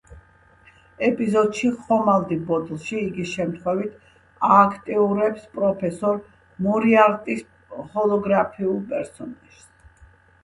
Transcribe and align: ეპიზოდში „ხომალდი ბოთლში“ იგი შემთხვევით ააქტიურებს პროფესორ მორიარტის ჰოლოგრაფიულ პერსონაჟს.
ეპიზოდში 1.07 1.67
„ხომალდი 1.89 2.37
ბოთლში“ 2.47 2.97
იგი 3.07 3.25
შემთხვევით 3.31 4.07
ააქტიურებს 4.47 5.45
პროფესორ 5.59 6.17
მორიარტის 6.69 7.43
ჰოლოგრაფიულ 7.99 8.81
პერსონაჟს. 8.95 9.61